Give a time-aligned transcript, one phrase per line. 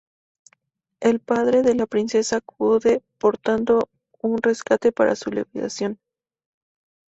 [0.99, 3.87] El padre de la princesa acude portando
[4.19, 5.99] un rescate para su liberación.